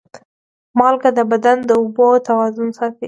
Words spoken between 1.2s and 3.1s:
بدن د اوبو توازن ساتي.